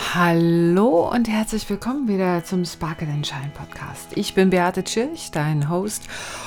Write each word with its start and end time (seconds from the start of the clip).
Hallo 0.00 1.10
und 1.10 1.28
herzlich 1.28 1.68
willkommen 1.68 2.08
wieder 2.08 2.42
zum 2.44 2.64
Sparkle 2.64 3.08
and 3.08 3.26
Shine 3.26 3.50
Podcast. 3.52 4.08
Ich 4.14 4.32
bin 4.32 4.48
Beate 4.48 4.82
Tschirch, 4.82 5.30
dein 5.32 5.68
Host, 5.68 6.04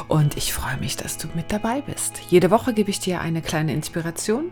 und 0.07 0.35
ich 0.35 0.53
freue 0.53 0.77
mich, 0.77 0.95
dass 0.95 1.17
du 1.17 1.27
mit 1.35 1.51
dabei 1.51 1.81
bist. 1.81 2.17
Jede 2.29 2.49
Woche 2.49 2.73
gebe 2.73 2.89
ich 2.89 2.99
dir 2.99 3.21
eine 3.21 3.41
kleine 3.41 3.73
Inspiration, 3.73 4.49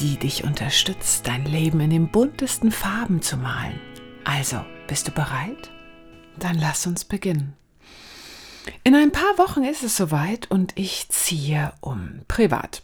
die 0.00 0.18
dich 0.18 0.44
unterstützt, 0.44 1.26
dein 1.26 1.46
Leben 1.46 1.80
in 1.80 1.90
den 1.90 2.10
buntesten 2.10 2.72
Farben 2.72 3.22
zu 3.22 3.36
malen. 3.36 3.80
Also, 4.24 4.60
bist 4.86 5.08
du 5.08 5.12
bereit? 5.12 5.70
Dann 6.38 6.58
lass 6.58 6.86
uns 6.86 7.04
beginnen. 7.04 7.54
In 8.84 8.94
ein 8.94 9.12
paar 9.12 9.38
Wochen 9.38 9.62
ist 9.62 9.82
es 9.82 9.96
soweit 9.96 10.50
und 10.50 10.72
ich 10.76 11.08
ziehe 11.08 11.72
um 11.80 12.20
privat. 12.28 12.82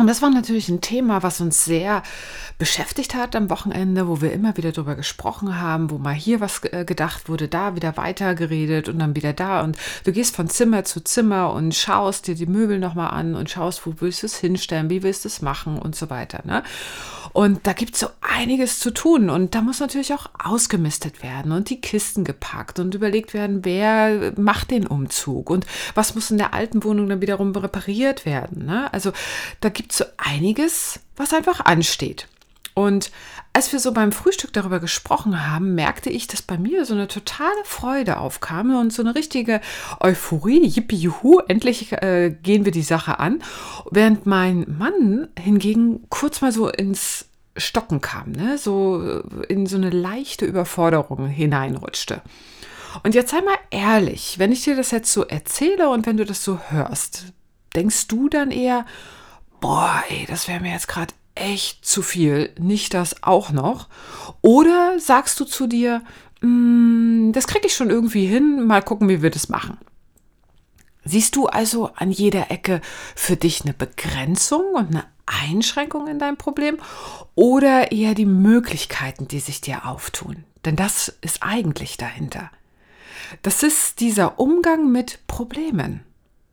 Und 0.00 0.06
das 0.06 0.22
war 0.22 0.30
natürlich 0.30 0.70
ein 0.70 0.80
Thema, 0.80 1.22
was 1.22 1.42
uns 1.42 1.64
sehr 1.64 2.02
beschäftigt 2.56 3.14
hat 3.14 3.36
am 3.36 3.50
Wochenende, 3.50 4.08
wo 4.08 4.22
wir 4.22 4.32
immer 4.32 4.56
wieder 4.56 4.72
darüber 4.72 4.94
gesprochen 4.94 5.60
haben, 5.60 5.90
wo 5.90 5.98
mal 5.98 6.14
hier 6.14 6.40
was 6.40 6.64
äh, 6.64 6.86
gedacht 6.86 7.28
wurde, 7.28 7.48
da 7.48 7.76
wieder 7.76 7.98
weitergeredet 7.98 8.88
und 8.88 8.98
dann 8.98 9.14
wieder 9.14 9.34
da. 9.34 9.60
Und 9.60 9.76
du 10.04 10.12
gehst 10.12 10.34
von 10.34 10.48
Zimmer 10.48 10.84
zu 10.84 11.04
Zimmer 11.04 11.52
und 11.52 11.74
schaust 11.74 12.28
dir 12.28 12.34
die 12.34 12.46
Möbel 12.46 12.78
nochmal 12.78 13.10
an 13.10 13.34
und 13.34 13.50
schaust, 13.50 13.86
wo 13.86 13.94
willst 13.98 14.22
du 14.22 14.26
es 14.26 14.36
hinstellen, 14.36 14.88
wie 14.88 15.02
willst 15.02 15.24
du 15.24 15.28
es 15.28 15.42
machen 15.42 15.78
und 15.78 15.94
so 15.94 16.08
weiter. 16.08 16.40
Ne? 16.44 16.62
Und 17.32 17.66
da 17.66 17.72
gibt 17.72 17.94
es 17.94 18.00
so 18.00 18.08
einiges 18.20 18.78
zu 18.78 18.90
tun. 18.90 19.30
Und 19.30 19.54
da 19.54 19.62
muss 19.62 19.80
natürlich 19.80 20.12
auch 20.14 20.26
ausgemistet 20.42 21.22
werden 21.22 21.52
und 21.52 21.70
die 21.70 21.80
Kisten 21.80 22.24
gepackt 22.24 22.78
und 22.78 22.94
überlegt 22.94 23.34
werden, 23.34 23.64
wer 23.64 24.32
macht 24.36 24.70
den 24.70 24.86
Umzug 24.86 25.50
und 25.50 25.66
was 25.94 26.14
muss 26.14 26.30
in 26.30 26.38
der 26.38 26.54
alten 26.54 26.82
Wohnung 26.82 27.08
dann 27.08 27.20
wiederum 27.20 27.54
repariert 27.54 28.26
werden. 28.26 28.66
Ne? 28.66 28.92
Also 28.92 29.12
da 29.60 29.68
gibt 29.68 29.89
gibt 29.90 29.92
so 29.92 30.04
einiges, 30.16 31.00
was 31.16 31.32
einfach 31.32 31.64
ansteht. 31.64 32.28
Und 32.74 33.10
als 33.52 33.72
wir 33.72 33.80
so 33.80 33.92
beim 33.92 34.12
Frühstück 34.12 34.52
darüber 34.52 34.78
gesprochen 34.78 35.50
haben, 35.50 35.74
merkte 35.74 36.10
ich, 36.10 36.28
dass 36.28 36.42
bei 36.42 36.56
mir 36.56 36.84
so 36.84 36.94
eine 36.94 37.08
totale 37.08 37.50
Freude 37.64 38.18
aufkam 38.18 38.72
und 38.76 38.92
so 38.92 39.02
eine 39.02 39.16
richtige 39.16 39.60
Euphorie. 39.98 40.64
Yippie, 40.64 40.96
juhu, 40.96 41.40
endlich 41.40 41.90
äh, 41.90 42.30
gehen 42.30 42.64
wir 42.64 42.70
die 42.70 42.82
Sache 42.82 43.18
an. 43.18 43.42
Während 43.90 44.26
mein 44.26 44.64
Mann 44.78 45.28
hingegen 45.36 46.08
kurz 46.08 46.40
mal 46.40 46.52
so 46.52 46.68
ins 46.68 47.26
Stocken 47.56 48.00
kam, 48.00 48.30
ne? 48.30 48.58
so 48.58 49.22
in 49.48 49.66
so 49.66 49.76
eine 49.76 49.90
leichte 49.90 50.44
Überforderung 50.44 51.26
hineinrutschte. 51.26 52.22
Und 53.02 53.16
jetzt 53.16 53.32
sei 53.32 53.40
mal 53.40 53.58
ehrlich, 53.70 54.38
wenn 54.38 54.52
ich 54.52 54.62
dir 54.62 54.76
das 54.76 54.92
jetzt 54.92 55.12
so 55.12 55.24
erzähle 55.24 55.88
und 55.88 56.06
wenn 56.06 56.16
du 56.16 56.24
das 56.24 56.44
so 56.44 56.60
hörst, 56.68 57.32
denkst 57.74 58.06
du 58.06 58.28
dann 58.28 58.52
eher, 58.52 58.86
boah, 59.60 60.02
ey, 60.08 60.26
das 60.26 60.48
wäre 60.48 60.60
mir 60.60 60.72
jetzt 60.72 60.88
gerade 60.88 61.14
echt 61.34 61.84
zu 61.84 62.02
viel, 62.02 62.52
nicht 62.58 62.94
das 62.94 63.22
auch 63.22 63.50
noch? 63.50 63.88
Oder 64.42 64.98
sagst 64.98 65.38
du 65.40 65.44
zu 65.44 65.66
dir, 65.66 66.02
mm, 66.40 67.32
das 67.32 67.46
kriege 67.46 67.66
ich 67.66 67.74
schon 67.74 67.90
irgendwie 67.90 68.26
hin, 68.26 68.66
mal 68.66 68.82
gucken, 68.82 69.08
wie 69.08 69.22
wir 69.22 69.30
das 69.30 69.48
machen? 69.48 69.78
Siehst 71.04 71.36
du 71.36 71.46
also 71.46 71.90
an 71.94 72.10
jeder 72.10 72.50
Ecke 72.50 72.80
für 73.16 73.36
dich 73.36 73.62
eine 73.62 73.72
Begrenzung 73.72 74.74
und 74.74 74.88
eine 74.90 75.04
Einschränkung 75.26 76.08
in 76.08 76.18
deinem 76.18 76.36
Problem 76.36 76.78
oder 77.34 77.90
eher 77.90 78.14
die 78.14 78.26
Möglichkeiten, 78.26 79.26
die 79.26 79.40
sich 79.40 79.60
dir 79.60 79.86
auftun? 79.86 80.44
Denn 80.64 80.76
das 80.76 81.08
ist 81.22 81.42
eigentlich 81.42 81.96
dahinter. 81.96 82.50
Das 83.42 83.62
ist 83.62 84.00
dieser 84.00 84.38
Umgang 84.38 84.92
mit 84.92 85.26
Problemen. 85.26 86.04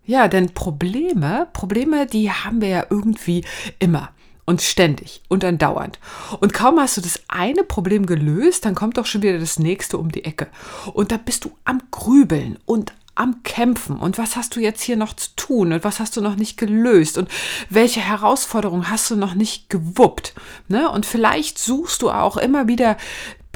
Ja, 0.08 0.28
denn 0.30 0.54
Probleme, 0.54 1.48
Probleme, 1.54 2.08
die 2.08 2.32
haben 2.32 2.62
wir 2.62 2.70
ja 2.70 2.86
irgendwie 2.90 3.44
immer 3.78 4.10
und 4.46 4.62
ständig 4.62 5.22
und 5.28 5.44
andauernd. 5.44 6.00
Und 6.40 6.54
kaum 6.54 6.80
hast 6.80 6.96
du 6.96 7.02
das 7.02 7.22
eine 7.28 7.64
Problem 7.64 8.06
gelöst, 8.06 8.66
dann 8.66 8.74
kommt 8.74 8.98
doch 8.98 9.06
schon 9.06 9.22
wieder 9.22 9.38
das 9.38 9.60
nächste 9.60 9.98
um 9.98 10.10
die 10.10 10.24
Ecke. 10.24 10.48
Und 10.94 11.12
da 11.12 11.18
bist 11.18 11.44
du 11.44 11.52
am 11.66 11.82
Grübeln 11.92 12.58
und 12.66 12.94
am 13.18 13.44
Kämpfen. 13.44 13.98
Und 13.98 14.18
was 14.18 14.36
hast 14.36 14.56
du 14.56 14.62
jetzt 14.62 14.82
hier 14.82 14.96
noch 14.96 15.14
zu 15.14 15.30
tun? 15.36 15.74
Und 15.74 15.84
was 15.84 16.00
hast 16.00 16.16
du 16.16 16.22
noch 16.22 16.36
nicht 16.36 16.58
gelöst? 16.58 17.18
Und 17.18 17.30
welche 17.70 18.00
Herausforderung 18.00 18.90
hast 18.90 19.12
du 19.12 19.16
noch 19.16 19.34
nicht 19.34 19.70
gewuppt? 19.70 20.34
Ne? 20.68 20.90
Und 20.90 21.06
vielleicht 21.06 21.58
suchst 21.58 22.02
du 22.02 22.12
auch 22.12 22.38
immer 22.38 22.68
wieder 22.68 22.96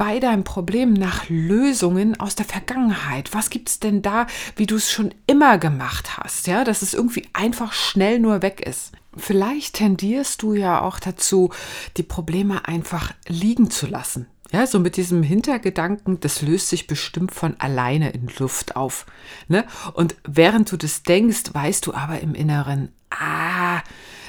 bei 0.02 0.18
deinem 0.18 0.42
Problem 0.42 0.94
nach 0.94 1.28
Lösungen 1.28 2.18
aus 2.18 2.34
der 2.34 2.44
Vergangenheit. 2.44 3.32
Was 3.34 3.50
gibt 3.50 3.68
es 3.68 3.78
denn 3.78 4.02
da, 4.02 4.26
wie 4.56 4.66
du 4.66 4.74
es 4.74 4.90
schon 4.90 5.14
immer 5.28 5.58
gemacht 5.58 6.18
hast? 6.18 6.48
Ja, 6.48 6.64
dass 6.64 6.82
es 6.82 6.92
irgendwie 6.92 7.28
einfach 7.32 7.72
schnell 7.72 8.18
nur 8.18 8.42
weg 8.42 8.66
ist. 8.66 8.90
Vielleicht 9.16 9.76
tendierst 9.76 10.42
du 10.42 10.54
ja 10.54 10.80
auch 10.80 10.98
dazu, 10.98 11.50
die 11.98 12.02
Probleme 12.02 12.66
einfach 12.66 13.14
liegen 13.28 13.70
zu 13.70 13.86
lassen. 13.86 14.26
Ja, 14.50 14.66
so 14.66 14.80
mit 14.80 14.96
diesem 14.96 15.22
Hintergedanken, 15.22 16.18
das 16.18 16.42
löst 16.42 16.70
sich 16.70 16.88
bestimmt 16.88 17.30
von 17.32 17.54
alleine 17.60 18.10
in 18.10 18.28
Luft 18.40 18.74
auf. 18.74 19.06
Ne? 19.46 19.64
Und 19.94 20.16
während 20.26 20.72
du 20.72 20.76
das 20.76 21.04
denkst, 21.04 21.44
weißt 21.52 21.86
du 21.86 21.94
aber 21.94 22.18
im 22.18 22.34
Inneren, 22.34 22.90
ah, 23.10 23.82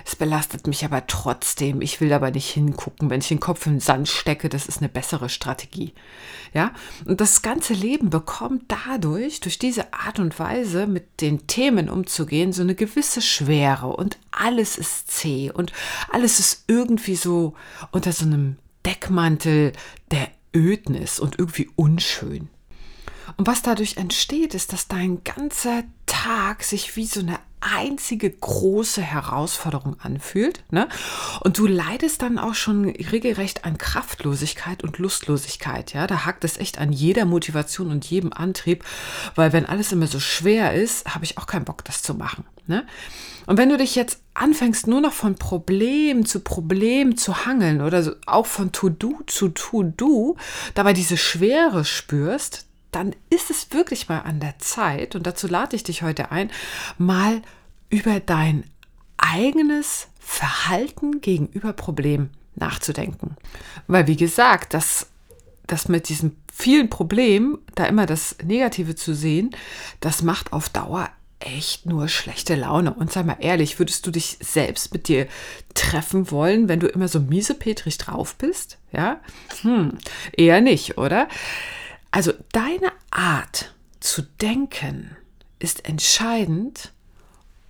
es 0.05 0.15
belastet 0.15 0.67
mich 0.67 0.83
aber 0.83 1.07
trotzdem. 1.07 1.81
Ich 1.81 2.01
will 2.01 2.11
aber 2.13 2.31
nicht 2.31 2.49
hingucken. 2.49 3.09
Wenn 3.09 3.21
ich 3.21 3.29
den 3.29 3.39
Kopf 3.39 3.65
in 3.65 3.75
den 3.75 3.79
Sand 3.79 4.09
stecke, 4.09 4.49
das 4.49 4.67
ist 4.67 4.79
eine 4.79 4.89
bessere 4.89 5.29
Strategie. 5.29 5.93
Ja, 6.53 6.71
und 7.05 7.21
das 7.21 7.41
ganze 7.41 7.73
Leben 7.73 8.09
bekommt 8.09 8.65
dadurch, 8.67 9.39
durch 9.39 9.57
diese 9.57 9.93
Art 9.93 10.19
und 10.19 10.37
Weise 10.37 10.87
mit 10.87 11.21
den 11.21 11.47
Themen 11.47 11.89
umzugehen, 11.89 12.53
so 12.53 12.61
eine 12.61 12.75
gewisse 12.75 13.21
Schwere 13.21 13.87
und 13.87 14.17
alles 14.31 14.77
ist 14.77 15.09
zäh 15.09 15.51
und 15.51 15.71
alles 16.09 16.39
ist 16.39 16.65
irgendwie 16.67 17.15
so 17.15 17.55
unter 17.91 18.11
so 18.11 18.25
einem 18.25 18.57
Deckmantel 18.85 19.71
der 20.11 20.29
Ödnis 20.55 21.19
und 21.19 21.39
irgendwie 21.39 21.69
unschön. 21.75 22.49
Und 23.37 23.47
was 23.47 23.61
dadurch 23.61 23.97
entsteht, 23.97 24.53
ist, 24.53 24.73
dass 24.73 24.87
dein 24.87 25.23
ganzer 25.23 25.83
Tag 26.05 26.63
sich 26.63 26.95
wie 26.95 27.05
so 27.05 27.21
eine 27.21 27.39
einzige 27.63 28.29
große 28.29 29.01
Herausforderung 29.01 29.95
anfühlt. 29.99 30.63
Ne? 30.71 30.87
Und 31.41 31.57
du 31.57 31.67
leidest 31.67 32.21
dann 32.21 32.37
auch 32.37 32.55
schon 32.55 32.85
regelrecht 32.85 33.65
an 33.65 33.77
Kraftlosigkeit 33.77 34.83
und 34.83 34.97
Lustlosigkeit. 34.97 35.93
Ja, 35.93 36.07
da 36.07 36.25
hakt 36.25 36.43
es 36.43 36.57
echt 36.57 36.77
an 36.77 36.91
jeder 36.91 37.25
Motivation 37.25 37.89
und 37.89 38.05
jedem 38.05 38.33
Antrieb, 38.33 38.83
weil 39.35 39.53
wenn 39.53 39.65
alles 39.65 39.91
immer 39.91 40.07
so 40.07 40.19
schwer 40.19 40.73
ist, 40.73 41.13
habe 41.13 41.25
ich 41.25 41.37
auch 41.37 41.47
keinen 41.47 41.65
Bock, 41.65 41.83
das 41.85 42.01
zu 42.01 42.13
machen. 42.13 42.45
Ne? 42.67 42.85
Und 43.45 43.57
wenn 43.57 43.69
du 43.69 43.77
dich 43.77 43.95
jetzt 43.95 44.21
anfängst, 44.33 44.87
nur 44.87 45.01
noch 45.01 45.13
von 45.13 45.35
Problem 45.35 46.25
zu 46.25 46.39
Problem 46.39 47.17
zu 47.17 47.45
hangeln 47.45 47.81
oder 47.81 48.15
auch 48.25 48.45
von 48.45 48.71
To-Do 48.71 49.21
zu 49.27 49.49
To-Do, 49.49 50.37
dabei 50.73 50.93
diese 50.93 51.17
Schwere 51.17 51.83
spürst, 51.83 52.65
dann 52.95 53.15
ist 53.29 53.49
es 53.49 53.71
wirklich 53.71 54.09
mal 54.09 54.19
an 54.19 54.39
der 54.39 54.59
Zeit, 54.59 55.15
und 55.15 55.27
dazu 55.27 55.47
lade 55.47 55.75
ich 55.75 55.83
dich 55.83 56.03
heute 56.03 56.31
ein, 56.31 56.51
mal 56.97 57.41
über 57.89 58.19
dein 58.19 58.63
eigenes 59.17 60.07
Verhalten 60.19 61.21
gegenüber 61.21 61.73
Problemen 61.73 62.31
nachzudenken. 62.55 63.35
Weil, 63.87 64.07
wie 64.07 64.15
gesagt, 64.15 64.73
das, 64.73 65.07
das 65.67 65.87
mit 65.87 66.09
diesem 66.09 66.35
vielen 66.51 66.89
Problemen, 66.89 67.59
da 67.75 67.85
immer 67.85 68.05
das 68.05 68.37
Negative 68.43 68.95
zu 68.95 69.13
sehen, 69.13 69.55
das 69.99 70.21
macht 70.21 70.53
auf 70.53 70.69
Dauer 70.69 71.09
echt 71.39 71.85
nur 71.85 72.07
schlechte 72.07 72.55
Laune. 72.55 72.93
Und 72.93 73.11
sei 73.11 73.23
mal 73.23 73.37
ehrlich, 73.39 73.79
würdest 73.79 74.07
du 74.07 74.11
dich 74.11 74.37
selbst 74.39 74.93
mit 74.93 75.07
dir 75.07 75.27
treffen 75.73 76.31
wollen, 76.31 76.69
wenn 76.69 76.79
du 76.79 76.87
immer 76.87 77.07
so 77.07 77.19
miesepetrig 77.19 77.97
drauf 77.97 78.35
bist? 78.35 78.77
Ja? 78.91 79.19
Hm, 79.61 79.97
eher 80.31 80.61
nicht, 80.61 80.97
oder? 80.97 81.27
Also 82.13 82.31
deine 82.51 82.91
Art 83.09 83.73
zu 83.99 84.21
denken 84.21 85.17
ist 85.57 85.89
entscheidend, 85.89 86.91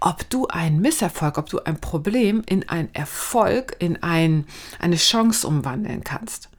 ob 0.02 0.30
du 0.30 0.48
einen 0.48 0.82
Misserfolg, 0.82 1.38
ob 1.38 1.50
du 1.50 1.64
ein 1.64 1.80
Problem 1.80 2.44
in 2.46 2.68
einen 2.68 2.94
Erfolg, 2.94 3.78
in 3.80 4.04
ein, 4.04 4.46
eine 4.80 4.98
Chance 4.98 5.48
umwandeln 5.48 6.04
kannst. 6.04 6.50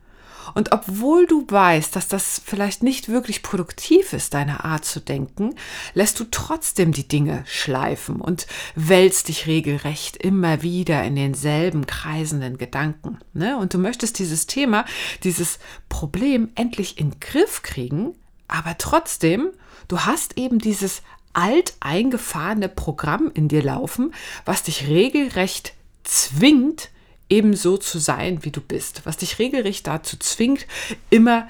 Und 0.52 0.72
obwohl 0.72 1.26
du 1.26 1.46
weißt, 1.48 1.96
dass 1.96 2.08
das 2.08 2.42
vielleicht 2.44 2.82
nicht 2.82 3.08
wirklich 3.08 3.42
produktiv 3.42 4.12
ist, 4.12 4.34
deine 4.34 4.64
Art 4.64 4.84
zu 4.84 5.00
denken, 5.00 5.54
lässt 5.94 6.20
du 6.20 6.24
trotzdem 6.30 6.92
die 6.92 7.08
Dinge 7.08 7.44
schleifen 7.46 8.20
und 8.20 8.46
wälzt 8.74 9.28
dich 9.28 9.46
regelrecht 9.46 10.16
immer 10.16 10.62
wieder 10.62 11.02
in 11.04 11.16
denselben 11.16 11.86
kreisenden 11.86 12.58
Gedanken. 12.58 13.18
Ne? 13.32 13.56
Und 13.56 13.74
du 13.74 13.78
möchtest 13.78 14.18
dieses 14.18 14.46
Thema, 14.46 14.84
dieses 15.22 15.58
Problem 15.88 16.50
endlich 16.54 16.98
in 16.98 17.10
den 17.10 17.20
Griff 17.20 17.62
kriegen, 17.62 18.14
aber 18.48 18.76
trotzdem, 18.78 19.50
du 19.88 20.00
hast 20.00 20.36
eben 20.36 20.58
dieses 20.58 21.02
alt 21.32 21.74
eingefahrene 21.80 22.68
Programm 22.68 23.30
in 23.34 23.48
dir 23.48 23.62
laufen, 23.62 24.14
was 24.44 24.62
dich 24.62 24.86
regelrecht 24.86 25.74
zwingt, 26.04 26.90
ebenso 27.34 27.76
zu 27.76 27.98
sein, 27.98 28.44
wie 28.44 28.50
du 28.50 28.60
bist, 28.60 29.02
was 29.04 29.16
dich 29.16 29.38
regelrecht 29.38 29.86
dazu 29.86 30.16
zwingt, 30.16 30.66
immer 31.10 31.48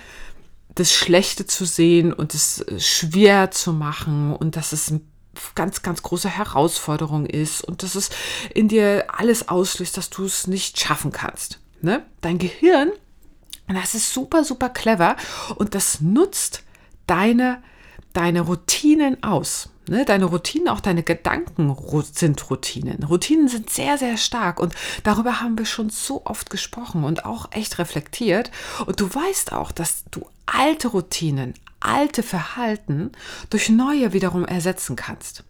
das 0.74 0.92
Schlechte 0.92 1.46
zu 1.46 1.64
sehen 1.64 2.12
und 2.12 2.34
es 2.34 2.60
äh, 2.60 2.80
schwer 2.80 3.50
zu 3.50 3.72
machen 3.72 4.34
und 4.34 4.56
dass 4.56 4.72
es 4.72 4.88
eine 4.90 5.00
ganz, 5.54 5.82
ganz 5.82 6.02
große 6.02 6.28
Herausforderung 6.28 7.26
ist 7.26 7.62
und 7.62 7.82
dass 7.82 7.94
es 7.94 8.10
in 8.54 8.68
dir 8.68 9.06
alles 9.08 9.48
auslöst, 9.48 9.96
dass 9.96 10.10
du 10.10 10.24
es 10.24 10.46
nicht 10.46 10.80
schaffen 10.80 11.12
kannst. 11.12 11.60
Ne? 11.80 12.04
Dein 12.20 12.38
Gehirn 12.38 12.92
das 13.66 13.94
ist 13.94 14.12
super, 14.12 14.44
super 14.44 14.68
clever 14.68 15.16
und 15.56 15.74
das 15.74 16.00
nutzt 16.00 16.62
deine, 17.06 17.62
deine 18.12 18.42
Routinen 18.42 19.22
aus. 19.22 19.70
Ne, 19.86 20.04
deine 20.06 20.24
Routinen, 20.24 20.68
auch 20.68 20.80
deine 20.80 21.02
Gedanken 21.02 21.76
sind 22.12 22.50
Routinen. 22.50 23.02
Routinen 23.04 23.48
sind 23.48 23.68
sehr, 23.68 23.98
sehr 23.98 24.16
stark 24.16 24.58
und 24.58 24.74
darüber 25.02 25.42
haben 25.42 25.58
wir 25.58 25.66
schon 25.66 25.90
so 25.90 26.24
oft 26.24 26.48
gesprochen 26.48 27.04
und 27.04 27.26
auch 27.26 27.52
echt 27.52 27.78
reflektiert. 27.78 28.50
Und 28.86 29.00
du 29.00 29.14
weißt 29.14 29.52
auch, 29.52 29.72
dass 29.72 30.04
du 30.10 30.26
alte 30.46 30.88
Routinen, 30.88 31.52
alte 31.80 32.22
Verhalten 32.22 33.12
durch 33.50 33.68
neue 33.68 34.14
wiederum 34.14 34.46
ersetzen 34.46 34.96
kannst. 34.96 35.44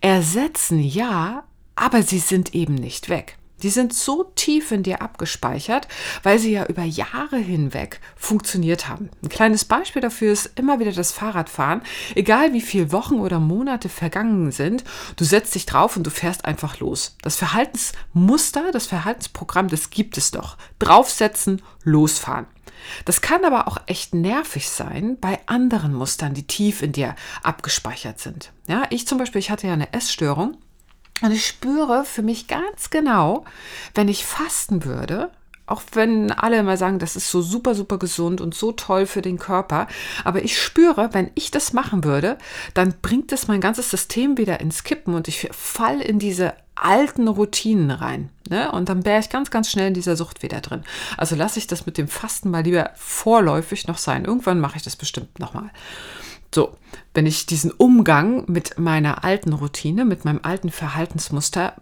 Ersetzen 0.00 0.78
ja, 0.78 1.44
aber 1.74 2.02
sie 2.02 2.20
sind 2.20 2.54
eben 2.54 2.74
nicht 2.74 3.08
weg. 3.08 3.36
Die 3.62 3.70
sind 3.70 3.94
so 3.94 4.24
tief 4.34 4.72
in 4.72 4.82
dir 4.82 5.02
abgespeichert, 5.02 5.88
weil 6.22 6.38
sie 6.38 6.52
ja 6.52 6.66
über 6.66 6.82
Jahre 6.82 7.36
hinweg 7.36 8.00
funktioniert 8.16 8.88
haben. 8.88 9.10
Ein 9.22 9.28
kleines 9.28 9.64
Beispiel 9.64 10.02
dafür 10.02 10.32
ist 10.32 10.52
immer 10.56 10.80
wieder 10.80 10.92
das 10.92 11.12
Fahrradfahren. 11.12 11.82
Egal 12.14 12.52
wie 12.52 12.60
viele 12.60 12.92
Wochen 12.92 13.20
oder 13.20 13.38
Monate 13.38 13.88
vergangen 13.88 14.52
sind, 14.52 14.84
du 15.16 15.24
setzt 15.24 15.54
dich 15.54 15.66
drauf 15.66 15.96
und 15.96 16.06
du 16.06 16.10
fährst 16.10 16.44
einfach 16.44 16.80
los. 16.80 17.16
Das 17.22 17.36
Verhaltensmuster, 17.36 18.72
das 18.72 18.86
Verhaltensprogramm, 18.86 19.68
das 19.68 19.90
gibt 19.90 20.18
es 20.18 20.30
doch. 20.30 20.56
Draufsetzen, 20.78 21.62
losfahren. 21.84 22.46
Das 23.04 23.20
kann 23.20 23.44
aber 23.44 23.68
auch 23.68 23.78
echt 23.86 24.14
nervig 24.14 24.68
sein 24.68 25.16
bei 25.20 25.38
anderen 25.46 25.94
Mustern, 25.94 26.34
die 26.34 26.46
tief 26.46 26.82
in 26.82 26.92
dir 26.92 27.14
abgespeichert 27.42 28.18
sind. 28.18 28.52
Ja, 28.66 28.84
ich 28.90 29.06
zum 29.06 29.18
Beispiel, 29.18 29.38
ich 29.38 29.50
hatte 29.50 29.66
ja 29.66 29.72
eine 29.72 29.92
Essstörung 29.92 30.56
und 31.20 31.30
ich 31.30 31.46
spüre 31.46 32.04
für 32.04 32.22
mich 32.22 32.48
ganz 32.48 32.90
genau, 32.90 33.44
wenn 33.94 34.08
ich 34.08 34.24
fasten 34.24 34.84
würde, 34.84 35.30
auch 35.66 35.82
wenn 35.92 36.32
alle 36.32 36.58
immer 36.58 36.76
sagen, 36.76 36.98
das 36.98 37.16
ist 37.16 37.30
so 37.30 37.40
super, 37.40 37.74
super 37.74 37.98
gesund 37.98 38.40
und 38.40 38.54
so 38.54 38.72
toll 38.72 39.06
für 39.06 39.22
den 39.22 39.38
Körper. 39.38 39.86
Aber 40.24 40.42
ich 40.42 40.60
spüre, 40.60 41.10
wenn 41.12 41.30
ich 41.34 41.50
das 41.50 41.72
machen 41.72 42.04
würde, 42.04 42.36
dann 42.74 42.94
bringt 43.00 43.32
es 43.32 43.48
mein 43.48 43.60
ganzes 43.60 43.90
System 43.90 44.36
wieder 44.36 44.60
ins 44.60 44.82
Kippen 44.84 45.14
und 45.14 45.28
ich 45.28 45.48
falle 45.52 46.02
in 46.02 46.18
diese 46.18 46.54
alten 46.74 47.28
Routinen 47.28 47.90
rein. 47.90 48.30
Ne? 48.48 48.72
Und 48.72 48.88
dann 48.88 49.04
wäre 49.04 49.20
ich 49.20 49.30
ganz, 49.30 49.50
ganz 49.50 49.70
schnell 49.70 49.88
in 49.88 49.94
dieser 49.94 50.16
Sucht 50.16 50.42
wieder 50.42 50.60
drin. 50.60 50.82
Also 51.16 51.36
lasse 51.36 51.58
ich 51.58 51.68
das 51.68 51.86
mit 51.86 51.96
dem 51.96 52.08
Fasten 52.08 52.50
mal 52.50 52.64
lieber 52.64 52.90
vorläufig 52.94 53.86
noch 53.86 53.98
sein. 53.98 54.24
Irgendwann 54.24 54.58
mache 54.60 54.76
ich 54.76 54.82
das 54.82 54.96
bestimmt 54.96 55.38
nochmal. 55.38 55.70
So, 56.54 56.76
wenn 57.14 57.26
ich 57.26 57.46
diesen 57.46 57.70
Umgang 57.70 58.44
mit 58.46 58.78
meiner 58.78 59.24
alten 59.24 59.52
Routine, 59.52 60.04
mit 60.04 60.24
meinem 60.24 60.40
alten 60.42 60.70
Verhaltensmuster 60.70 61.76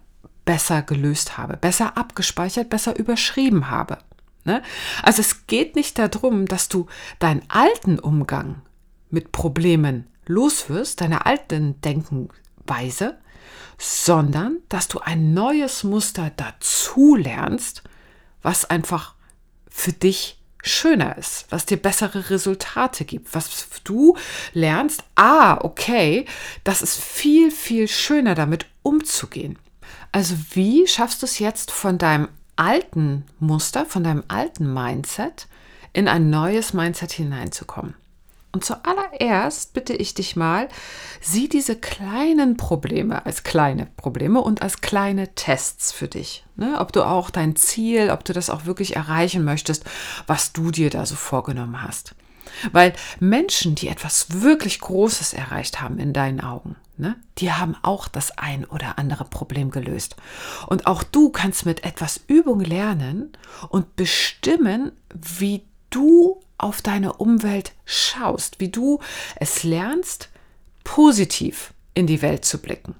besser 0.45 0.81
gelöst 0.81 1.37
habe, 1.37 1.57
besser 1.57 1.97
abgespeichert, 1.97 2.69
besser 2.69 2.97
überschrieben 2.97 3.69
habe. 3.69 3.97
Ne? 4.45 4.63
Also 5.03 5.21
es 5.21 5.45
geht 5.47 5.75
nicht 5.75 5.99
darum, 5.99 6.45
dass 6.45 6.67
du 6.69 6.87
deinen 7.19 7.43
alten 7.49 7.99
Umgang 7.99 8.61
mit 9.09 9.31
Problemen 9.31 10.07
loswirst, 10.25 11.01
deine 11.01 11.25
alten 11.25 11.79
Denkenweise, 11.81 13.17
sondern 13.77 14.57
dass 14.69 14.87
du 14.87 14.99
ein 14.99 15.33
neues 15.33 15.83
Muster 15.83 16.31
dazu 16.35 17.15
lernst, 17.15 17.83
was 18.41 18.69
einfach 18.69 19.15
für 19.69 19.93
dich 19.93 20.40
schöner 20.63 21.17
ist, 21.17 21.45
was 21.49 21.65
dir 21.65 21.77
bessere 21.77 22.29
Resultate 22.29 23.05
gibt, 23.05 23.33
was 23.33 23.67
du 23.83 24.15
lernst, 24.53 25.03
ah, 25.15 25.57
okay, 25.61 26.25
das 26.63 26.81
ist 26.81 26.99
viel, 26.99 27.51
viel 27.51 27.87
schöner 27.87 28.35
damit 28.35 28.65
umzugehen. 28.83 29.57
Also 30.11 30.35
wie 30.53 30.87
schaffst 30.87 31.21
du 31.21 31.25
es 31.25 31.39
jetzt 31.39 31.71
von 31.71 31.97
deinem 31.97 32.27
alten 32.55 33.25
Muster, 33.39 33.85
von 33.85 34.03
deinem 34.03 34.23
alten 34.27 34.73
Mindset 34.73 35.47
in 35.93 36.07
ein 36.07 36.29
neues 36.29 36.73
Mindset 36.73 37.13
hineinzukommen? 37.13 37.95
Und 38.53 38.65
zuallererst 38.65 39.73
bitte 39.73 39.93
ich 39.93 40.13
dich 40.13 40.35
mal, 40.35 40.67
sieh 41.21 41.47
diese 41.47 41.77
kleinen 41.77 42.57
Probleme 42.57 43.25
als 43.25 43.43
kleine 43.43 43.87
Probleme 43.95 44.41
und 44.41 44.61
als 44.61 44.81
kleine 44.81 45.33
Tests 45.35 45.93
für 45.93 46.09
dich. 46.09 46.45
Ne? 46.57 46.77
Ob 46.79 46.91
du 46.91 47.03
auch 47.03 47.29
dein 47.29 47.55
Ziel, 47.55 48.09
ob 48.09 48.25
du 48.25 48.33
das 48.33 48.49
auch 48.49 48.65
wirklich 48.65 48.95
erreichen 48.97 49.45
möchtest, 49.45 49.85
was 50.27 50.51
du 50.51 50.71
dir 50.71 50.89
da 50.89 51.05
so 51.05 51.15
vorgenommen 51.15 51.81
hast. 51.81 52.13
Weil 52.73 52.93
Menschen, 53.19 53.75
die 53.75 53.87
etwas 53.87 54.41
wirklich 54.41 54.81
Großes 54.81 55.33
erreicht 55.33 55.81
haben 55.81 55.97
in 55.97 56.11
deinen 56.11 56.41
Augen, 56.41 56.75
ne, 56.97 57.15
die 57.37 57.53
haben 57.53 57.75
auch 57.81 58.09
das 58.09 58.37
ein 58.37 58.65
oder 58.65 58.99
andere 58.99 59.23
Problem 59.23 59.71
gelöst. 59.71 60.17
Und 60.67 60.87
auch 60.87 61.03
du 61.03 61.29
kannst 61.29 61.65
mit 61.65 61.85
etwas 61.85 62.19
Übung 62.27 62.59
lernen 62.59 63.31
und 63.69 63.95
bestimmen, 63.95 64.91
wie 65.13 65.63
du 65.89 66.41
auf 66.63 66.81
deine 66.81 67.13
Umwelt 67.13 67.73
schaust, 67.85 68.59
wie 68.59 68.69
du 68.69 68.99
es 69.35 69.63
lernst, 69.63 70.29
positiv 70.83 71.73
in 71.93 72.07
die 72.07 72.21
Welt 72.21 72.45
zu 72.45 72.59
blicken. 72.59 72.95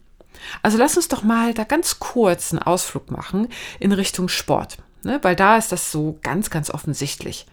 Also 0.62 0.78
lass 0.78 0.98
uns 0.98 1.08
doch 1.08 1.24
mal 1.24 1.54
da 1.54 1.63
ganz 1.63 2.00
kurz 2.00 2.52
einen 2.52 2.62
Ausflug 2.62 3.12
machen 3.12 3.48
in 3.80 3.92
Richtung 3.92 4.28
Sport, 4.28 4.78
ne? 5.04 5.19
weil 5.22 5.36
da 5.36 5.58
ist 5.58 5.72
das 5.72 5.92
so 5.92 6.19
ganz, 6.24 6.50
ganz 6.50 6.69
offensichtlich. 6.69 7.46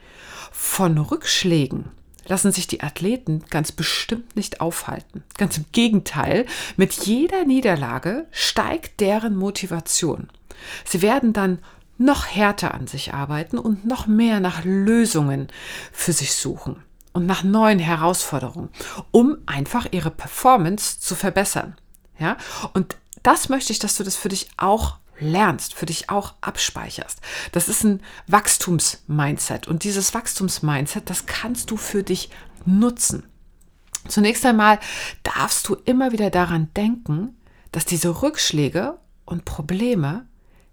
Von 0.51 0.99
Rückschlägen 0.99 1.91
lassen 2.27 2.53
sich 2.53 2.67
die 2.67 2.83
Athleten 2.83 3.45
ganz 3.51 3.73
bestimmt 3.73 4.37
nicht 4.37 4.61
aufhalten. 4.61 5.25
Ganz 5.37 5.57
im 5.59 5.65
Gegenteil, 5.73 6.47
mit 6.77 6.93
jeder 6.93 7.45
Niederlage 7.45 8.27
steigt 8.31 9.01
deren 9.01 9.37
Motivation. 9.37 10.29
Sie 10.85 11.03
werden 11.03 11.33
dann 11.33 11.59
noch 11.99 12.27
härter 12.27 12.75
an 12.75 12.87
sich 12.87 13.13
arbeiten 13.13 13.59
und 13.59 13.85
noch 13.85 14.07
mehr 14.07 14.41
nach 14.41 14.65
Lösungen 14.65 15.49
für 15.93 16.13
sich 16.13 16.35
suchen 16.35 16.83
und 17.13 17.27
nach 17.27 17.43
neuen 17.43 17.79
Herausforderungen, 17.79 18.71
um 19.11 19.39
einfach 19.47 19.89
ihre 19.91 20.11
Performance 20.11 21.01
zu 21.01 21.15
verbessern. 21.15 21.77
Ja, 22.19 22.37
und 22.73 22.97
das 23.23 23.49
möchte 23.49 23.73
ich, 23.73 23.79
dass 23.79 23.97
du 23.97 24.05
das 24.05 24.17
für 24.17 24.29
dich 24.29 24.49
auch 24.57 24.99
lernst, 25.21 25.75
für 25.75 25.87
dich 25.87 26.11
auch 26.11 26.35
abspeicherst. 26.41 27.21
Das 27.53 27.69
ist 27.69 27.85
ein 27.85 28.01
Wachstumsmindset 28.29 29.67
und 29.67 29.85
dieses 29.85 30.15
Wachstumsmindset, 30.15 31.11
das 31.11 31.27
kannst 31.27 31.71
du 31.71 31.77
für 31.77 32.03
dich 32.03 32.31
nutzen. 32.65 33.25
Zunächst 34.07 34.47
einmal 34.47 34.79
darfst 35.23 35.69
du 35.69 35.75
immer 35.85 36.13
wieder 36.13 36.31
daran 36.31 36.73
denken, 36.75 37.37
dass 37.73 37.85
diese 37.85 38.23
Rückschläge 38.23 38.99
und 39.25 39.45
Probleme 39.45 40.27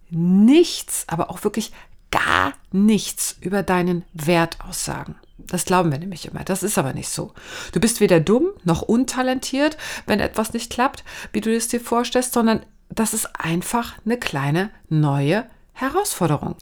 nichts, 0.10 1.06
aber 1.08 1.30
auch 1.30 1.44
wirklich 1.44 1.72
gar 2.12 2.54
nichts 2.72 3.38
über 3.42 3.64
deinen 3.64 4.04
Wert 4.14 4.58
aussagen. 4.68 5.16
Das 5.38 5.66
glauben 5.66 5.92
wir 5.92 6.00
nämlich 6.00 6.26
immer. 6.26 6.44
Das 6.44 6.64
ist 6.64 6.78
aber 6.78 6.94
nicht 6.94 7.10
so. 7.10 7.34
Du 7.74 7.80
bist 7.80 8.00
weder 8.00 8.20
dumm 8.20 8.48
noch 8.64 8.82
untalentiert, 8.82 9.78
wenn 10.08 10.20
etwas 10.20 10.54
nicht 10.54 10.72
klappt, 10.72 11.04
wie 11.34 11.42
du 11.42 11.54
es 11.54 11.68
dir 11.68 11.82
vorstellst, 11.82 12.34
sondern 12.34 12.66
das 12.90 13.14
ist 13.14 13.28
einfach 13.40 13.96
eine 14.06 14.18
kleine 14.18 14.70
neue 14.90 15.46
Herausforderung, 15.74 16.56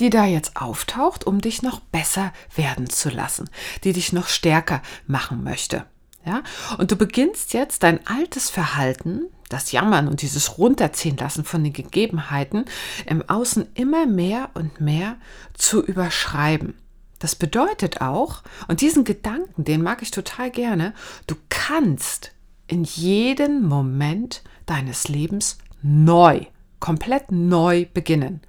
die 0.00 0.10
da 0.10 0.24
jetzt 0.24 0.56
auftaucht, 0.56 1.26
um 1.26 1.40
dich 1.40 1.62
noch 1.62 1.80
besser 1.80 2.32
werden 2.54 2.90
zu 2.90 3.08
lassen, 3.08 3.48
die 3.84 3.92
dich 3.92 4.12
noch 4.12 4.28
stärker 4.28 4.82
machen 5.06 5.44
möchte. 5.44 5.84
Ja? 6.24 6.42
Und 6.76 6.90
du 6.90 6.96
beginnst 6.96 7.52
jetzt 7.52 7.82
dein 7.82 8.04
altes 8.06 8.50
Verhalten, 8.50 9.22
das 9.48 9.72
Jammern 9.72 10.08
und 10.08 10.22
dieses 10.22 10.58
Runterziehen 10.58 11.16
lassen 11.16 11.44
von 11.44 11.64
den 11.64 11.72
Gegebenheiten 11.72 12.64
im 13.06 13.28
Außen 13.28 13.66
immer 13.74 14.06
mehr 14.06 14.50
und 14.54 14.80
mehr 14.80 15.16
zu 15.54 15.84
überschreiben. 15.84 16.74
Das 17.18 17.34
bedeutet 17.34 18.00
auch, 18.00 18.42
und 18.68 18.80
diesen 18.80 19.04
Gedanken, 19.04 19.64
den 19.64 19.82
mag 19.82 20.02
ich 20.02 20.10
total 20.10 20.50
gerne, 20.50 20.94
du 21.26 21.34
kannst 21.48 22.32
in 22.68 22.84
jedem 22.84 23.62
Moment 23.64 24.42
deines 24.66 25.08
Lebens 25.08 25.58
neu, 25.82 26.42
komplett 26.80 27.32
neu 27.32 27.86
beginnen. 27.92 28.40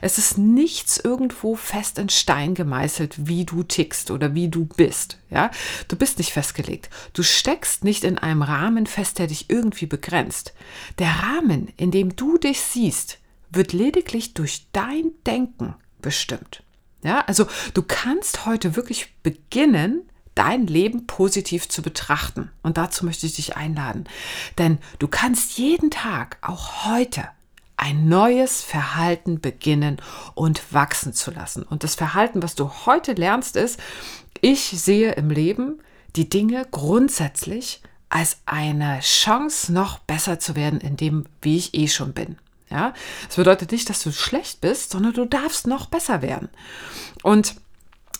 Es 0.00 0.18
ist 0.18 0.38
nichts 0.38 0.98
irgendwo 0.98 1.54
fest 1.54 1.98
in 1.98 2.08
Stein 2.08 2.54
gemeißelt, 2.54 3.26
wie 3.26 3.44
du 3.44 3.62
tickst 3.62 4.10
oder 4.10 4.34
wie 4.34 4.48
du 4.48 4.66
bist. 4.66 5.18
Ja, 5.30 5.50
du 5.88 5.96
bist 5.96 6.18
nicht 6.18 6.32
festgelegt. 6.32 6.90
Du 7.12 7.22
steckst 7.22 7.84
nicht 7.84 8.04
in 8.04 8.18
einem 8.18 8.42
Rahmen 8.42 8.86
fest, 8.86 9.18
der 9.18 9.26
dich 9.26 9.50
irgendwie 9.50 9.86
begrenzt. 9.86 10.54
Der 10.98 11.10
Rahmen, 11.10 11.72
in 11.76 11.90
dem 11.90 12.16
du 12.16 12.38
dich 12.38 12.60
siehst, 12.60 13.18
wird 13.50 13.72
lediglich 13.72 14.34
durch 14.34 14.66
dein 14.72 15.12
Denken 15.26 15.74
bestimmt. 16.00 16.62
Ja, 17.02 17.20
also 17.26 17.46
du 17.74 17.82
kannst 17.82 18.46
heute 18.46 18.76
wirklich 18.76 19.14
beginnen, 19.22 20.08
dein 20.34 20.66
Leben 20.66 21.06
positiv 21.06 21.68
zu 21.68 21.82
betrachten. 21.82 22.50
Und 22.62 22.76
dazu 22.76 23.04
möchte 23.04 23.26
ich 23.26 23.36
dich 23.36 23.56
einladen. 23.56 24.04
Denn 24.58 24.78
du 24.98 25.06
kannst 25.06 25.58
jeden 25.58 25.90
Tag, 25.90 26.38
auch 26.42 26.86
heute, 26.86 27.28
ein 27.76 28.08
neues 28.08 28.62
Verhalten 28.62 29.40
beginnen 29.40 29.98
und 30.34 30.72
wachsen 30.72 31.12
zu 31.12 31.30
lassen. 31.30 31.62
Und 31.62 31.84
das 31.84 31.94
Verhalten, 31.94 32.42
was 32.42 32.54
du 32.54 32.70
heute 32.86 33.12
lernst, 33.12 33.56
ist, 33.56 33.80
ich 34.40 34.62
sehe 34.64 35.12
im 35.12 35.30
Leben 35.30 35.80
die 36.16 36.28
Dinge 36.28 36.66
grundsätzlich 36.70 37.82
als 38.08 38.38
eine 38.46 39.00
Chance, 39.00 39.72
noch 39.72 39.98
besser 39.98 40.38
zu 40.38 40.54
werden 40.54 40.80
in 40.80 40.96
dem, 40.96 41.26
wie 41.42 41.56
ich 41.56 41.74
eh 41.74 41.88
schon 41.88 42.12
bin. 42.12 42.38
Ja, 42.70 42.94
das 43.26 43.36
bedeutet 43.36 43.72
nicht, 43.72 43.88
dass 43.90 44.02
du 44.02 44.12
schlecht 44.12 44.60
bist, 44.60 44.90
sondern 44.90 45.12
du 45.12 45.24
darfst 45.26 45.66
noch 45.66 45.86
besser 45.86 46.22
werden. 46.22 46.48
Und 47.22 47.56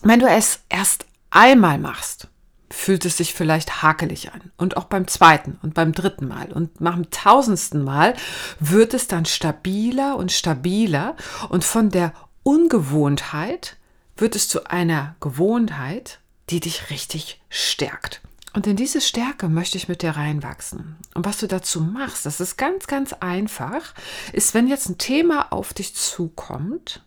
Wenn 0.02 0.20
du 0.20 0.26
es 0.26 0.60
erst 0.68 1.06
einmal 1.30 1.78
machst, 1.78 2.28
fühlt 2.74 3.04
es 3.04 3.16
sich 3.16 3.32
vielleicht 3.32 3.82
hakelig 3.82 4.32
an. 4.32 4.52
Und 4.56 4.76
auch 4.76 4.84
beim 4.84 5.06
zweiten 5.06 5.58
und 5.62 5.74
beim 5.74 5.92
dritten 5.92 6.28
Mal 6.28 6.52
und 6.52 6.80
nach 6.80 6.94
dem 6.94 7.10
tausendsten 7.10 7.82
Mal 7.82 8.14
wird 8.60 8.94
es 8.94 9.06
dann 9.06 9.24
stabiler 9.24 10.16
und 10.16 10.32
stabiler 10.32 11.16
und 11.48 11.64
von 11.64 11.90
der 11.90 12.12
Ungewohnheit 12.42 13.76
wird 14.16 14.36
es 14.36 14.48
zu 14.48 14.66
einer 14.66 15.16
Gewohnheit, 15.20 16.20
die 16.50 16.60
dich 16.60 16.90
richtig 16.90 17.40
stärkt. 17.48 18.20
Und 18.52 18.66
in 18.66 18.76
diese 18.76 19.00
Stärke 19.00 19.48
möchte 19.48 19.78
ich 19.78 19.88
mit 19.88 20.02
dir 20.02 20.10
reinwachsen. 20.10 20.96
Und 21.14 21.24
was 21.24 21.38
du 21.38 21.48
dazu 21.48 21.80
machst, 21.80 22.26
das 22.26 22.40
ist 22.40 22.56
ganz, 22.56 22.86
ganz 22.86 23.12
einfach, 23.14 23.94
ist, 24.32 24.54
wenn 24.54 24.68
jetzt 24.68 24.88
ein 24.88 24.98
Thema 24.98 25.52
auf 25.52 25.74
dich 25.74 25.94
zukommt, 25.94 27.02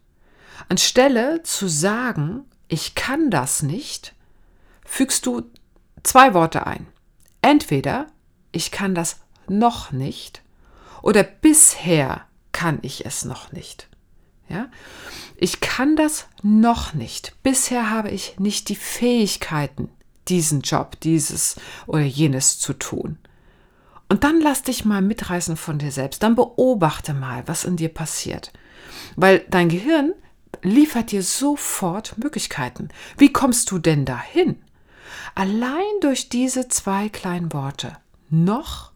anstelle 0.68 1.44
zu 1.44 1.68
sagen, 1.68 2.46
ich 2.68 2.96
kann 2.96 3.30
das 3.30 3.62
nicht, 3.64 4.14
fügst 4.86 5.26
du 5.26 5.50
zwei 6.04 6.34
Worte 6.34 6.66
ein. 6.68 6.88
Entweder 7.42 8.08
ich 8.51 8.72
kann 8.72 8.96
das 8.96 9.20
noch 9.48 9.92
nicht 9.92 10.42
oder 11.01 11.24
bisher 11.24 12.25
kann 12.51 12.80
ich 12.82 13.06
es 13.06 13.24
noch 13.24 13.51
nicht. 13.51 13.88
Ja? 14.50 14.70
Ich 15.36 15.60
kann 15.60 15.96
das 15.96 16.27
noch 16.42 16.94
nicht. 16.94 17.36
Bisher 17.44 17.89
habe 17.89 18.10
ich 18.10 18.39
nicht 18.39 18.70
die 18.70 18.75
Fähigkeiten, 18.75 19.89
diesen 20.27 20.62
Job, 20.62 21.00
dieses 21.01 21.56
oder 21.86 22.01
jenes 22.01 22.60
zu 22.60 22.74
tun. 22.74 23.20
Und 24.10 24.24
dann 24.24 24.39
lass 24.42 24.63
dich 24.63 24.86
mal 24.86 25.01
mitreißen 25.01 25.58
von 25.58 25.80
dir 25.80 25.92
selbst. 25.92 26.24
Dann 26.24 26.36
beobachte 26.36 27.13
mal, 27.13 27.44
was 27.46 27.66
in 27.66 27.75
dir 27.75 27.89
passiert. 27.89 28.54
Weil 29.16 29.46
dein 29.50 29.70
Gehirn 29.70 30.13
liefert 30.62 31.12
dir 31.12 31.24
sofort 31.24 32.18
Möglichkeiten. 32.18 32.89
Wie 33.18 33.32
kommst 33.32 33.70
du 33.72 33.80
denn 33.80 34.06
dahin? 34.06 34.62
Allein 35.36 35.84
durch 36.02 36.30
diese 36.30 36.68
zwei 36.68 37.10
kleinen 37.10 37.54
Worte. 37.54 37.98
Noch 38.30 38.92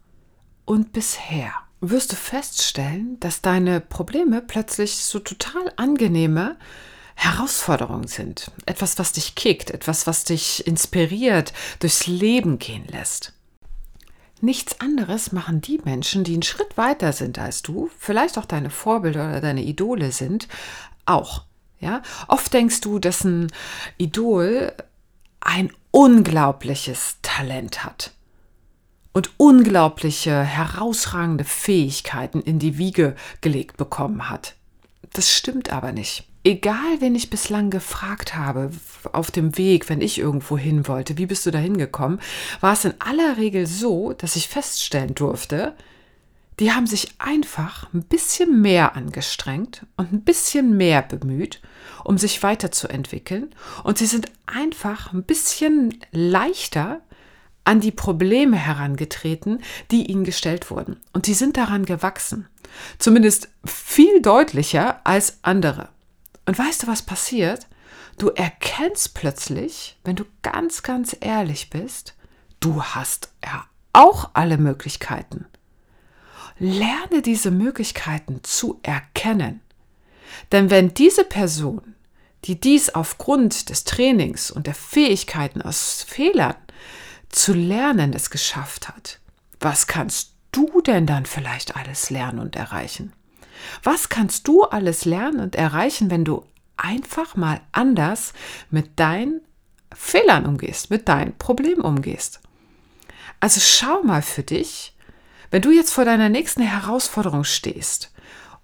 und 0.66 0.94
bisher 0.94 1.52
wirst 1.82 2.12
du 2.12 2.16
feststellen, 2.16 3.20
dass 3.20 3.42
deine 3.42 3.82
Probleme 3.82 4.42
plötzlich 4.42 4.98
so 4.98 5.20
total 5.20 5.72
angenehme 5.78 6.58
Herausforderungen 7.16 8.08
sind. 8.08 8.52
Etwas, 8.66 8.98
was 9.00 9.12
dich 9.12 9.36
kickt, 9.36 9.72
etwas, 9.72 10.08
was 10.08 10.24
dich 10.24 10.66
inspiriert, 10.66 11.54
durchs 11.80 12.08
Leben 12.08 12.60
gehen 12.60 12.86
lässt. 12.88 13.34
Nichts 14.42 14.80
anderes 14.80 15.32
machen 15.32 15.62
die 15.62 15.80
Menschen, 15.84 16.24
die 16.24 16.34
einen 16.34 16.42
Schritt 16.42 16.76
weiter 16.78 17.14
sind 17.14 17.38
als 17.38 17.62
du, 17.62 17.92
vielleicht 18.00 18.40
auch 18.40 18.46
deine 18.46 18.72
Vorbilder 18.72 19.30
oder 19.30 19.42
deine 19.42 19.62
Idole 19.62 20.12
sind, 20.12 20.48
auch. 21.06 21.44
Ja, 21.80 22.02
oft 22.28 22.54
denkst 22.54 22.82
du, 22.82 23.00
dass 23.00 23.24
ein 23.24 23.52
Idol 23.98 24.74
ein 25.40 25.72
unglaubliches 25.92 27.18
Talent 27.22 27.84
hat 27.84 28.12
und 29.14 29.32
unglaubliche, 29.38 30.42
herausragende 30.42 31.44
Fähigkeiten 31.44 32.42
in 32.42 32.60
die 32.60 32.78
Wiege 32.78 33.16
gelegt 33.42 33.78
bekommen 33.78 34.30
hat. 34.30 34.56
Das 35.14 35.30
stimmt 35.30 35.72
aber 35.72 35.92
nicht. 35.92 36.26
Egal, 36.44 37.00
wen 37.00 37.14
ich 37.14 37.30
bislang 37.30 37.70
gefragt 37.70 38.36
habe 38.36 38.72
auf 39.12 39.30
dem 39.30 39.58
Weg, 39.58 39.90
wenn 39.90 40.02
ich 40.02 40.18
irgendwo 40.18 40.58
hin 40.58 40.88
wollte, 40.88 41.18
wie 41.18 41.28
bist 41.28 41.46
du 41.46 41.52
da 41.52 41.60
hingekommen, 41.60 42.20
war 42.62 42.74
es 42.74 42.86
in 42.86 42.96
aller 43.00 43.38
Regel 43.38 43.68
so, 43.68 44.14
dass 44.14 44.36
ich 44.36 44.48
feststellen 44.48 45.14
durfte, 45.14 45.76
die 46.62 46.72
haben 46.72 46.86
sich 46.86 47.16
einfach 47.18 47.92
ein 47.92 48.04
bisschen 48.04 48.62
mehr 48.62 48.96
angestrengt 48.96 49.88
und 49.98 50.14
ein 50.14 50.22
bisschen 50.22 50.78
mehr 50.78 51.02
bemüht, 51.02 51.60
um 52.04 52.20
sich 52.20 52.44
weiterzuentwickeln. 52.44 53.50
Und 53.84 53.98
sie 53.98 54.06
sind 54.06 54.32
einfach 54.46 55.12
ein 55.12 55.24
bisschen 55.24 56.00
leichter 56.12 57.02
an 57.64 57.80
die 57.80 57.90
Probleme 57.90 58.58
herangetreten, 58.58 59.64
die 59.90 60.06
ihnen 60.12 60.24
gestellt 60.24 60.70
wurden. 60.70 60.98
Und 61.14 61.26
sie 61.26 61.34
sind 61.34 61.58
daran 61.58 61.84
gewachsen. 61.84 62.48
Zumindest 63.00 63.50
viel 63.66 64.22
deutlicher 64.22 65.02
als 65.04 65.40
andere. 65.42 65.90
Und 66.46 66.60
weißt 66.60 66.84
du, 66.84 66.88
was 66.88 67.02
passiert? 67.02 67.66
Du 68.20 68.30
erkennst 68.30 69.16
plötzlich, 69.16 69.98
wenn 70.04 70.16
du 70.16 70.26
ganz, 70.44 70.84
ganz 70.84 71.18
ehrlich 71.22 71.72
bist, 71.72 72.14
du 72.60 72.84
hast 72.84 73.32
ja 73.44 73.66
auch 73.94 74.30
alle 74.34 74.60
Möglichkeiten. 74.60 75.48
Lerne 76.64 77.24
diese 77.24 77.50
Möglichkeiten 77.50 78.44
zu 78.44 78.80
erkennen. 78.84 79.62
Denn 80.52 80.70
wenn 80.70 80.94
diese 80.94 81.24
Person, 81.24 81.96
die 82.46 82.60
dies 82.60 82.92
aufgrund 82.92 83.72
des 83.72 83.84
Trainings 83.84 84.52
und 84.52 84.68
der 84.68 84.76
Fähigkeiten 84.76 85.64
aus 85.64 86.06
Fehlern 86.08 86.54
zu 87.30 87.54
lernen 87.54 88.14
es 88.14 88.30
geschafft 88.30 88.90
hat, 88.90 89.20
was 89.60 89.88
kannst 89.88 90.36
du 90.52 90.82
denn 90.82 91.08
dann 91.08 91.26
vielleicht 91.26 91.76
alles 91.76 92.12
lernen 92.12 92.38
und 92.38 92.56
erreichen? 92.56 93.12
Was 93.82 94.10
kannst 94.10 94.48
du 94.48 94.62
alles 94.62 95.04
lernen 95.04 95.40
und 95.40 95.56
erreichen, 95.56 96.12
wenn 96.12 96.26
du 96.26 96.46
einfach 96.78 97.36
mal 97.36 97.60
anders 97.72 98.34
mit 98.70 99.00
deinen 99.00 99.42
Fehlern 99.96 100.46
umgehst, 100.46 100.92
mit 100.92 101.10
deinen 101.10 101.36
Problemen 101.40 101.82
umgehst? 101.82 102.40
Also 103.40 103.60
schau 103.60 104.04
mal 104.04 104.22
für 104.22 104.44
dich, 104.44 104.94
wenn 105.52 105.62
du 105.62 105.72
jetzt 105.72 105.94
vor 105.94 106.06
deiner 106.06 106.30
nächsten 106.30 106.62
Herausforderung 106.62 107.44
stehst, 107.44 108.12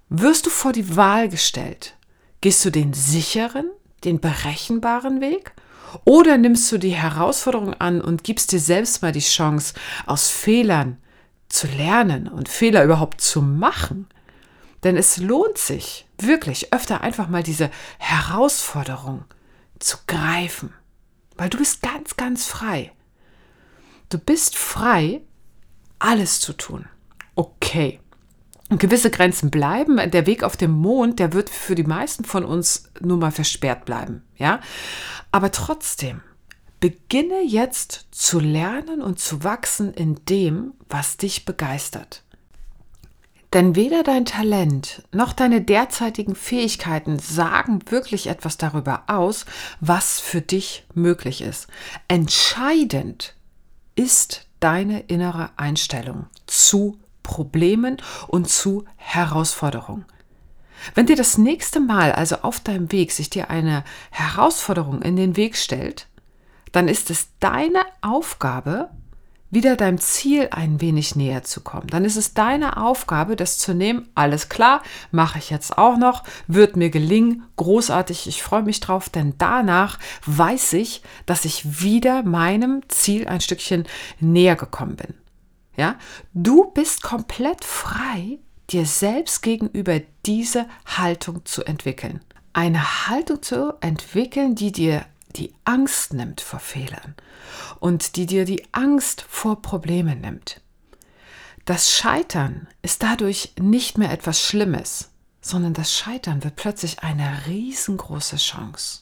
wirst 0.10 0.46
du 0.46 0.50
vor 0.50 0.72
die 0.72 0.96
Wahl 0.96 1.30
gestellt. 1.30 1.96
Gehst 2.42 2.64
du 2.64 2.70
den 2.70 2.94
sicheren, 2.94 3.70
den 4.04 4.20
berechenbaren 4.20 5.22
Weg 5.22 5.52
oder 6.06 6.38
nimmst 6.38 6.72
du 6.72 6.78
die 6.78 6.96
Herausforderung 6.96 7.74
an 7.74 8.02
und 8.02 8.24
gibst 8.24 8.52
dir 8.52 8.60
selbst 8.60 9.02
mal 9.02 9.12
die 9.12 9.20
Chance, 9.20 9.74
aus 10.06 10.30
Fehlern 10.30 10.98
zu 11.50 11.68
lernen 11.68 12.28
und 12.28 12.50
Fehler 12.50 12.84
überhaupt 12.84 13.22
zu 13.22 13.42
machen? 13.42 14.08
Denn 14.84 14.96
es 14.96 15.18
lohnt 15.18 15.58
sich 15.58 16.08
wirklich 16.20 16.74
öfter 16.74 17.02
einfach 17.02 17.28
mal 17.28 17.44
diese 17.44 17.70
Herausforderung 17.98 19.26
zu 19.80 19.98
greifen, 20.08 20.74
weil 21.36 21.50
du 21.50 21.58
bist 21.58 21.82
ganz, 21.82 22.16
ganz 22.16 22.46
frei. 22.46 22.92
Du 24.10 24.18
bist 24.18 24.56
frei, 24.56 25.22
alles 26.00 26.40
zu 26.40 26.54
tun. 26.54 26.86
Okay. 27.36 28.00
Und 28.70 28.80
gewisse 28.80 29.10
Grenzen 29.10 29.50
bleiben. 29.50 29.98
Der 30.12 30.26
Weg 30.26 30.44
auf 30.44 30.58
dem 30.58 30.72
Mond, 30.72 31.20
der 31.20 31.34
wird 31.34 31.50
für 31.50 31.76
die 31.76 31.84
meisten 31.84 32.26
von 32.26 32.44
uns 32.44 32.92
nur 33.00 33.18
mal 33.18 33.32
versperrt 33.32 33.86
bleiben. 33.86 34.24
Ja. 34.36 34.60
Aber 35.32 35.52
trotzdem, 35.52 36.22
beginne 36.80 37.42
jetzt 37.42 38.08
zu 38.12 38.40
lernen 38.40 39.02
und 39.02 39.20
zu 39.20 39.44
wachsen 39.44 39.94
in 39.94 40.20
dem, 40.26 40.74
was 40.90 41.18
dich 41.18 41.46
begeistert. 41.46 42.24
Denn 43.54 43.76
weder 43.76 44.04
dein 44.04 44.26
Talent 44.26 45.04
noch 45.14 45.32
deine 45.32 45.62
derzeitigen 45.62 46.36
Fähigkeiten 46.36 47.18
sagen 47.18 47.80
wirklich 47.90 48.28
etwas 48.28 48.58
darüber 48.58 49.04
aus, 49.08 49.46
was 49.80 50.20
für 50.20 50.42
dich 50.42 50.86
möglich 50.94 51.42
ist. 51.42 51.68
Entscheidend 52.10 53.36
ist 53.96 54.47
deine 54.60 55.02
innere 55.02 55.50
Einstellung 55.58 56.28
zu 56.46 57.00
Problemen 57.24 57.98
und 58.28 58.50
zu 58.50 58.86
Herausforderungen. 58.96 60.06
Wenn 60.96 61.08
dir 61.08 61.16
das 61.16 61.38
nächste 61.38 61.80
Mal 61.80 62.12
also 62.12 62.38
auf 62.38 62.60
deinem 62.60 62.92
Weg 62.92 63.12
sich 63.12 63.30
dir 63.30 63.50
eine 63.50 63.84
Herausforderung 64.12 65.02
in 65.02 65.16
den 65.16 65.36
Weg 65.36 65.58
stellt, 65.58 66.08
dann 66.72 66.88
ist 66.88 67.10
es 67.10 67.30
deine 67.40 67.82
Aufgabe, 68.02 68.90
wieder 69.50 69.76
deinem 69.76 70.00
Ziel 70.00 70.50
ein 70.52 70.82
wenig 70.82 71.16
näher 71.16 71.44
zu 71.44 71.62
kommen. 71.62 71.88
Dann 71.88 72.06
ist 72.06 72.18
es 72.18 72.34
deine 72.34 72.78
Aufgabe, 72.78 73.36
das 73.36 73.58
zu 73.58 73.74
nehmen. 73.74 74.08
Alles 74.16 74.50
klar, 74.50 74.82
mache 75.12 75.40
ich 75.40 75.50
jetzt 75.50 75.78
auch 75.78 75.98
noch, 75.98 76.24
wird 76.48 76.76
mir 76.76 76.90
gelingen, 76.90 77.44
großartig, 77.56 78.28
ich 78.28 78.44
freue 78.44 78.64
mich 78.64 78.80
drauf, 78.80 79.10
denn 79.10 79.36
danach 79.38 80.00
weiß 80.26 80.74
ich, 80.74 81.02
dass 81.26 81.46
ich 81.46 81.82
wieder 81.82 82.24
meinem 82.24 82.82
Ziel 82.90 83.28
ein 83.28 83.42
Stückchen 83.42 83.86
näher 84.20 84.56
gekommen 84.56 84.96
bin. 84.96 85.14
Ja, 85.78 85.96
du 86.34 86.72
bist 86.72 87.04
komplett 87.04 87.64
frei, 87.64 88.40
dir 88.70 88.86
selbst 88.86 89.44
gegenüber 89.44 90.02
diese 90.26 90.66
Haltung 90.86 91.46
zu 91.46 91.64
entwickeln. 91.64 92.22
Eine 92.52 93.08
Haltung 93.08 93.44
zu 93.44 93.76
entwickeln, 93.82 94.56
die 94.56 94.72
dir 94.72 95.06
die 95.38 95.54
Angst 95.64 96.14
nimmt 96.14 96.42
vor 96.42 96.60
Fehlern 96.60 97.16
und 97.80 98.16
die 98.16 98.26
dir 98.26 98.46
die 98.46 98.68
Angst 98.74 99.26
vor 99.28 99.62
Problemen 99.62 100.22
nimmt. 100.22 100.62
Das 101.66 101.92
Scheitern 101.92 102.68
ist 102.82 103.04
dadurch 103.04 103.54
nicht 103.60 103.98
mehr 103.98 104.12
etwas 104.12 104.42
Schlimmes, 104.42 105.10
sondern 105.42 105.74
das 105.74 105.94
Scheitern 105.94 106.44
wird 106.44 106.56
plötzlich 106.56 107.04
eine 107.04 107.46
riesengroße 107.48 108.38
Chance. 108.38 109.02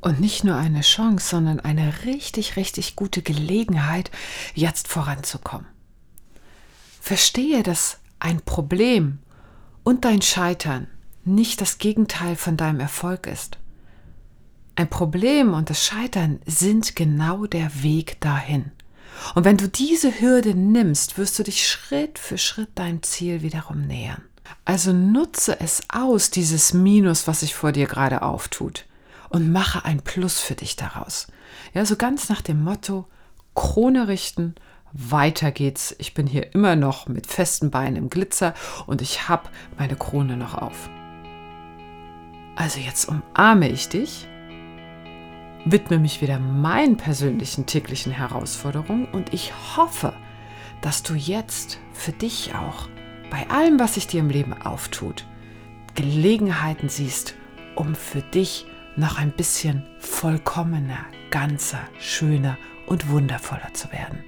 Und 0.00 0.20
nicht 0.20 0.44
nur 0.44 0.56
eine 0.56 0.82
Chance, 0.82 1.26
sondern 1.30 1.60
eine 1.60 2.04
richtig, 2.04 2.56
richtig 2.56 2.94
gute 2.94 3.22
Gelegenheit, 3.22 4.10
jetzt 4.54 4.88
voranzukommen. 4.88 5.66
Verstehe, 7.00 7.62
dass 7.62 7.98
ein 8.18 8.42
Problem 8.42 9.18
und 9.82 10.04
dein 10.04 10.20
Scheitern 10.20 10.88
nicht 11.24 11.60
das 11.62 11.78
Gegenteil 11.78 12.36
von 12.36 12.58
deinem 12.58 12.80
Erfolg 12.80 13.26
ist. 13.26 13.58
Ein 14.76 14.88
Problem 14.88 15.54
und 15.54 15.70
das 15.70 15.84
Scheitern 15.84 16.40
sind 16.46 16.96
genau 16.96 17.46
der 17.46 17.82
Weg 17.82 18.20
dahin. 18.20 18.72
Und 19.34 19.44
wenn 19.44 19.56
du 19.56 19.68
diese 19.68 20.20
Hürde 20.20 20.54
nimmst, 20.54 21.18
wirst 21.18 21.38
du 21.38 21.44
dich 21.44 21.68
Schritt 21.68 22.18
für 22.18 22.38
Schritt 22.38 22.70
deinem 22.78 23.02
Ziel 23.02 23.42
wiederum 23.42 23.86
nähern. 23.86 24.22
Also 24.64 24.92
nutze 24.92 25.60
es 25.60 25.82
aus, 25.88 26.30
dieses 26.30 26.74
Minus, 26.74 27.26
was 27.26 27.40
sich 27.40 27.54
vor 27.54 27.72
dir 27.72 27.86
gerade 27.86 28.22
auftut, 28.22 28.86
und 29.28 29.52
mache 29.52 29.84
ein 29.84 30.00
Plus 30.00 30.40
für 30.40 30.54
dich 30.54 30.76
daraus. 30.76 31.28
Ja, 31.72 31.84
so 31.84 31.96
ganz 31.96 32.28
nach 32.28 32.40
dem 32.40 32.62
Motto, 32.62 33.06
Krone 33.54 34.08
richten, 34.08 34.54
weiter 34.92 35.50
geht's. 35.50 35.94
Ich 35.98 36.14
bin 36.14 36.26
hier 36.26 36.54
immer 36.54 36.76
noch 36.76 37.08
mit 37.08 37.26
festen 37.26 37.70
Beinen 37.70 37.96
im 37.96 38.10
Glitzer 38.10 38.54
und 38.86 39.02
ich 39.02 39.28
habe 39.28 39.48
meine 39.78 39.96
Krone 39.96 40.36
noch 40.36 40.54
auf. 40.54 40.88
Also 42.56 42.80
jetzt 42.80 43.08
umarme 43.08 43.68
ich 43.68 43.88
dich 43.88 44.28
widme 45.64 45.98
mich 45.98 46.20
wieder 46.20 46.38
meinen 46.38 46.96
persönlichen 46.96 47.66
täglichen 47.66 48.12
Herausforderungen 48.12 49.06
und 49.06 49.32
ich 49.32 49.52
hoffe, 49.76 50.12
dass 50.82 51.02
du 51.02 51.14
jetzt 51.14 51.80
für 51.92 52.12
dich 52.12 52.54
auch 52.54 52.88
bei 53.30 53.48
allem, 53.48 53.80
was 53.80 53.94
sich 53.94 54.06
dir 54.06 54.20
im 54.20 54.30
Leben 54.30 54.52
auftut, 54.52 55.24
Gelegenheiten 55.94 56.88
siehst, 56.88 57.34
um 57.74 57.94
für 57.94 58.20
dich 58.20 58.66
noch 58.96 59.18
ein 59.18 59.32
bisschen 59.32 59.84
vollkommener, 59.98 61.06
ganzer, 61.30 61.80
schöner 61.98 62.58
und 62.86 63.08
wundervoller 63.08 63.72
zu 63.72 63.90
werden. 63.92 64.22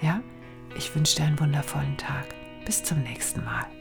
Ja? 0.00 0.22
Ich 0.76 0.94
wünsche 0.94 1.16
dir 1.16 1.24
einen 1.24 1.40
wundervollen 1.40 1.96
Tag. 1.96 2.26
Bis 2.64 2.82
zum 2.82 3.02
nächsten 3.02 3.44
Mal. 3.44 3.75